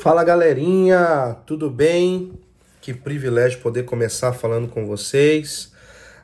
[0.00, 2.32] Fala galerinha, tudo bem?
[2.80, 5.72] Que privilégio poder começar falando com vocês.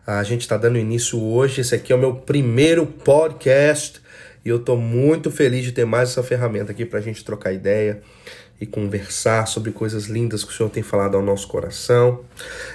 [0.06, 1.60] A gente está dando início hoje.
[1.60, 4.00] Esse aqui é o meu primeiro podcast
[4.44, 7.52] e eu estou muito feliz de ter mais essa ferramenta aqui para a gente trocar
[7.52, 8.00] ideia
[8.60, 12.24] e conversar sobre coisas lindas que o Senhor tem falado ao nosso coração.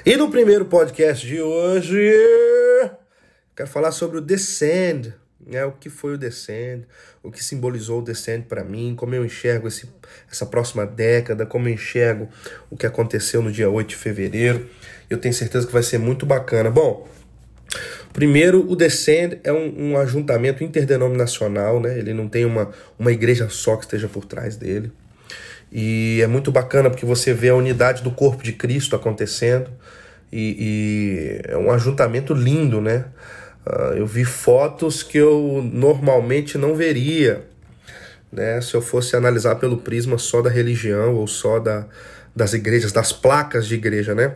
[0.05, 2.13] E no primeiro podcast de hoje,
[3.55, 5.13] quero falar sobre o Descend,
[5.45, 6.85] né, o que foi o Descend,
[7.23, 9.87] o que simbolizou o Descend para mim, como eu enxergo esse,
[10.31, 12.27] essa próxima década, como eu enxergo
[12.69, 14.67] o que aconteceu no dia 8 de fevereiro.
[15.09, 16.69] Eu tenho certeza que vai ser muito bacana.
[16.69, 17.07] Bom,
[18.13, 21.97] primeiro, o Descend é um, um ajuntamento interdenominacional, né?
[21.97, 24.91] ele não tem uma, uma igreja só que esteja por trás dele.
[25.71, 29.69] E é muito bacana porque você vê a unidade do corpo de Cristo acontecendo.
[30.31, 33.05] E, e é um ajuntamento lindo, né?
[33.65, 37.45] Uh, eu vi fotos que eu normalmente não veria,
[38.31, 38.61] né?
[38.61, 41.85] Se eu fosse analisar pelo prisma só da religião ou só da,
[42.35, 44.35] das igrejas, das placas de igreja, né?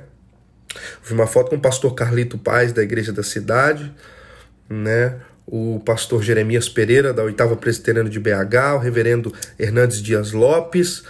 [1.04, 3.92] vi uma foto com o pastor Carlito Paz, da igreja da cidade,
[4.70, 5.20] né?
[5.46, 11.04] O pastor Jeremias Pereira, da oitava presbiteriana de BH, o reverendo Hernandes Dias Lopes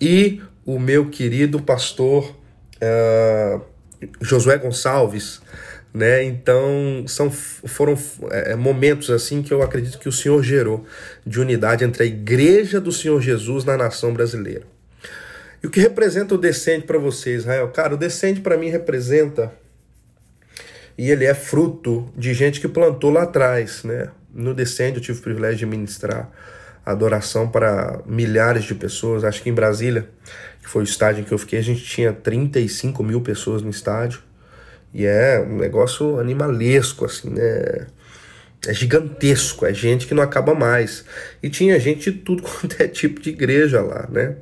[0.00, 2.34] e o meu querido pastor
[2.76, 3.60] uh,
[4.22, 5.42] Josué Gonçalves,
[5.94, 6.24] né?
[6.24, 7.96] Então são foram
[8.30, 10.84] é, momentos assim que eu acredito que o Senhor gerou
[11.24, 14.62] de unidade entre a Igreja do Senhor Jesus na nação brasileira.
[15.62, 17.68] E o que representa o descende para você, Israel?
[17.68, 19.52] Cara, o descende para mim representa
[20.98, 24.10] e ele é fruto de gente que plantou lá atrás, né?
[24.34, 26.30] No descende eu tive o privilégio de ministrar
[26.84, 29.24] adoração para milhares de pessoas.
[29.24, 30.08] Acho que em Brasília,
[30.60, 33.70] que foi o estádio em que eu fiquei, a gente tinha 35 mil pessoas no
[33.70, 34.20] estádio.
[34.94, 37.88] E é um negócio animalesco, assim, né?
[38.66, 41.04] É gigantesco, é gente que não acaba mais.
[41.42, 44.36] E tinha gente de tudo quanto é tipo de igreja lá, né?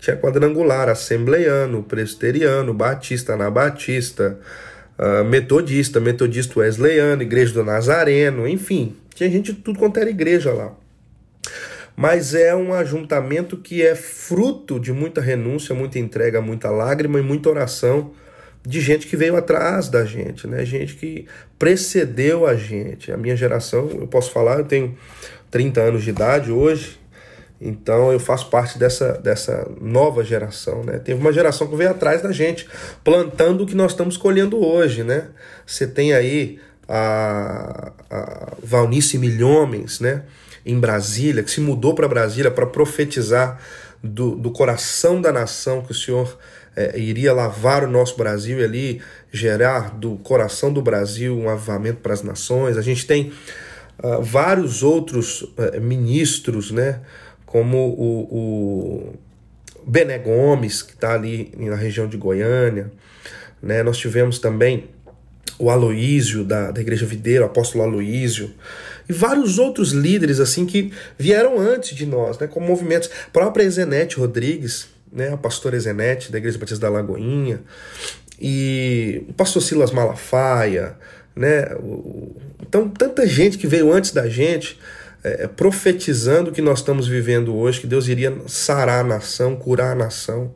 [0.00, 4.38] Tinha quadrangular, assembleiano, presbiteriano, batista, anabatista,
[4.98, 8.96] uh, metodista, metodista wesleyano, igreja do Nazareno, enfim.
[9.14, 10.74] Tinha gente de tudo quanto era igreja lá.
[11.94, 17.22] Mas é um ajuntamento que é fruto de muita renúncia, muita entrega, muita lágrima e
[17.22, 18.12] muita oração
[18.64, 20.64] de gente que veio atrás da gente, né?
[20.64, 21.26] Gente que
[21.58, 23.10] precedeu a gente.
[23.10, 24.96] A minha geração, eu posso falar, eu tenho
[25.50, 26.98] 30 anos de idade hoje,
[27.60, 30.98] então eu faço parte dessa, dessa nova geração, né?
[30.98, 32.68] Teve uma geração que veio atrás da gente,
[33.04, 35.28] plantando o que nós estamos colhendo hoje, né?
[35.66, 36.58] Você tem aí
[36.88, 40.22] a, a Valnice Milhomens, né?
[40.64, 43.60] Em Brasília, que se mudou para Brasília para profetizar
[44.02, 46.38] do, do coração da nação que o Senhor
[46.74, 52.00] é, iria lavar o nosso Brasil e ali gerar do coração do Brasil um avivamento
[52.00, 52.76] para as nações.
[52.76, 53.32] A gente tem
[54.02, 57.00] uh, vários outros uh, ministros, né,
[57.44, 59.14] como o, o
[59.86, 62.90] Bené Gomes, que está ali na região de Goiânia.
[63.62, 63.82] Né?
[63.82, 64.88] Nós tivemos também
[65.58, 68.52] o Aloísio da, da Igreja Videira, o apóstolo Aloísio,
[69.08, 73.10] e vários outros líderes assim que vieram antes de nós, né, com movimentos.
[73.26, 77.60] A própria Zenete Rodrigues, né, a pastora Zenete, da Igreja Batista da Lagoinha,
[78.40, 80.96] e o pastor Silas Malafaia,
[81.36, 81.66] né,
[82.60, 84.78] então tanta gente que veio antes da gente,
[85.24, 89.92] é, profetizando o que nós estamos vivendo hoje, que Deus iria sarar a nação, curar
[89.92, 90.52] a nação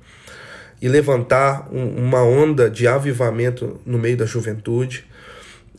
[0.81, 5.07] e levantar um, uma onda de avivamento no meio da juventude.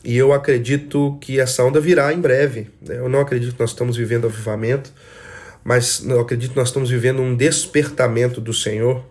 [0.04, 2.68] E eu acredito que essa onda virá em breve.
[2.80, 2.98] Né?
[2.98, 4.92] Eu não acredito que nós estamos vivendo avivamento,
[5.68, 9.04] mas eu acredito que nós estamos vivendo um despertamento do Senhor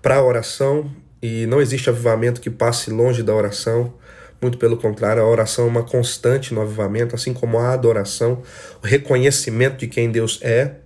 [0.00, 0.88] para a oração
[1.20, 3.92] e não existe avivamento que passe longe da oração.
[4.40, 8.40] Muito pelo contrário, a oração é uma constante no avivamento, assim como a adoração,
[8.80, 10.76] o reconhecimento de quem Deus é.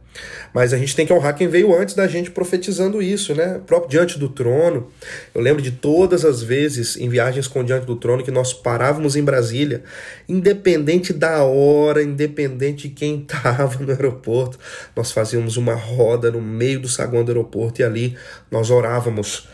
[0.53, 3.61] Mas a gente tem que honrar quem veio antes da gente profetizando isso, né?
[3.67, 4.89] Próprio diante do trono.
[5.35, 9.17] Eu lembro de todas as vezes em viagens com diante do trono que nós parávamos
[9.17, 9.83] em Brasília,
[10.29, 14.59] independente da hora, independente de quem estava no aeroporto,
[14.95, 18.17] nós fazíamos uma roda no meio do saguão do aeroporto e ali
[18.51, 19.49] nós orávamos,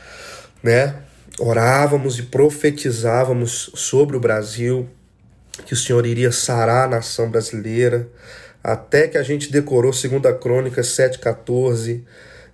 [0.63, 0.97] né?
[1.39, 4.89] Orávamos e profetizávamos sobre o Brasil,
[5.65, 8.09] que o Senhor iria sarar a nação brasileira
[8.63, 12.03] até que a gente decorou 2 Crônicas 7,14.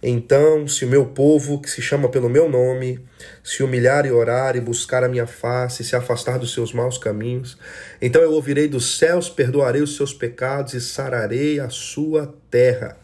[0.06, 3.02] Então, se o meu povo, que se chama pelo meu nome,
[3.42, 7.56] se humilhar e orar e buscar a minha face, se afastar dos seus maus caminhos,
[8.02, 12.98] então eu ouvirei dos céus, perdoarei os seus pecados e sararei a sua terra.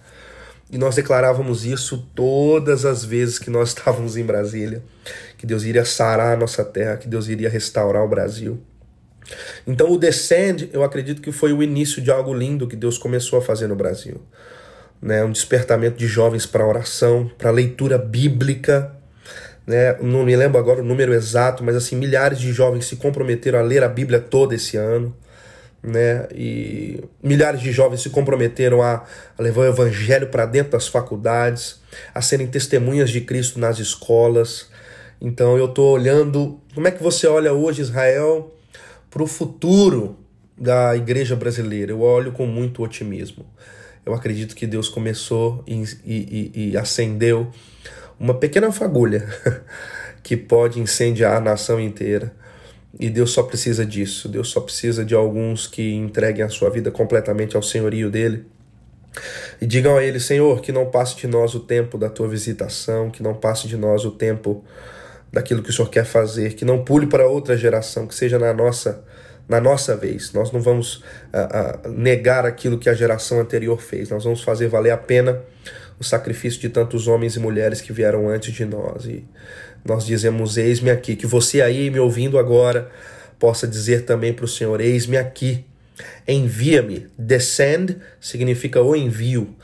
[0.71, 4.83] E nós declarávamos isso todas as vezes que nós estávamos em Brasília,
[5.39, 8.61] que Deus iria sarar a nossa terra, que Deus iria restaurar o Brasil.
[9.67, 13.39] Então o Descend, eu acredito que foi o início de algo lindo que Deus começou
[13.39, 14.21] a fazer no Brasil.
[15.03, 18.95] né, um despertamento de jovens para oração, para leitura bíblica.
[19.67, 19.97] Né?
[20.01, 23.63] Não me lembro agora o número exato, mas assim milhares de jovens se comprometeram a
[23.63, 25.17] ler a Bíblia toda esse ano.
[25.83, 26.27] Né?
[26.35, 29.05] E milhares de jovens se comprometeram a,
[29.39, 31.81] a levar o evangelho para dentro das faculdades,
[32.15, 34.69] a serem testemunhas de Cristo nas escolas.
[35.21, 38.55] Então eu estou olhando, como é que você olha hoje, Israel,
[39.11, 40.17] para o futuro
[40.57, 41.93] da igreja brasileira?
[41.93, 43.45] Eu olho com muito otimismo.
[44.07, 47.51] Eu acredito que Deus começou e, e, e acendeu
[48.19, 49.29] uma pequena fagulha
[50.23, 52.33] que pode incendiar a nação inteira.
[52.99, 54.29] E Deus só precisa disso.
[54.29, 58.47] Deus só precisa de alguns que entreguem a sua vida completamente ao senhorio dele.
[59.61, 63.11] E digam a ele, Senhor, que não passe de nós o tempo da tua visitação,
[63.11, 64.65] que não passe de nós o tempo
[65.33, 68.53] daquilo que o Senhor quer fazer, que não pule para outra geração, que seja na
[68.53, 69.05] nossa
[69.49, 70.33] na nossa vez.
[70.33, 70.99] Nós não vamos
[71.35, 74.09] uh, uh, negar aquilo que a geração anterior fez.
[74.09, 75.43] Nós vamos fazer valer a pena
[75.99, 79.07] o sacrifício de tantos homens e mulheres que vieram antes de nós.
[79.07, 79.25] E
[79.85, 81.17] nós dizemos: Eis-me aqui.
[81.17, 82.89] Que você aí me ouvindo agora
[83.41, 85.65] possa dizer também para o Senhor: Eis-me aqui.
[86.27, 87.09] Envia-me.
[87.19, 89.55] Descend significa o envio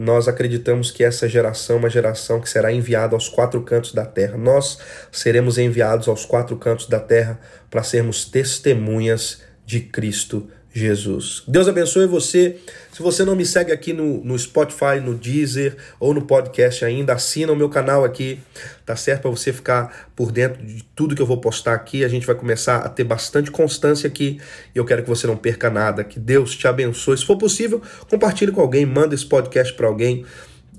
[0.00, 4.06] nós acreditamos que essa geração é uma geração que será enviada aos quatro cantos da
[4.06, 4.38] terra.
[4.38, 4.78] Nós
[5.12, 7.38] seremos enviados aos quatro cantos da terra
[7.68, 11.42] para sermos testemunhas de Cristo Jesus.
[11.48, 12.58] Deus abençoe você.
[12.92, 17.12] Se você não me segue aqui no, no Spotify, no Deezer ou no podcast ainda,
[17.12, 18.38] assina o meu canal aqui,
[18.86, 19.22] tá certo?
[19.22, 22.04] Para você ficar por dentro de tudo que eu vou postar aqui.
[22.04, 24.40] A gente vai começar a ter bastante constância aqui
[24.74, 26.04] e eu quero que você não perca nada.
[26.04, 27.18] Que Deus te abençoe.
[27.18, 30.24] Se for possível, compartilhe com alguém, manda esse podcast para alguém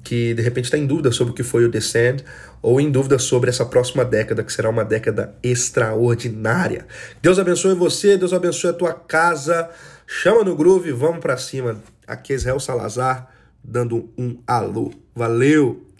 [0.03, 2.23] que de repente está em dúvida sobre o que foi o Descend
[2.61, 6.85] ou em dúvida sobre essa próxima década, que será uma década extraordinária.
[7.21, 9.69] Deus abençoe você, Deus abençoe a tua casa.
[10.05, 11.81] Chama no groove, vamos para cima.
[12.05, 13.29] Aqui é Israel Salazar
[13.63, 14.91] dando um alô.
[15.15, 15.90] Valeu!